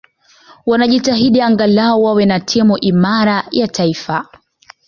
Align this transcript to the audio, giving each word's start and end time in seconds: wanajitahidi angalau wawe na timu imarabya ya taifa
wanajitahidi 0.65 1.41
angalau 1.41 2.03
wawe 2.03 2.23
na 2.25 2.39
timu 2.39 2.77
imarabya 2.77 3.59
ya 3.61 3.67
taifa 3.67 4.27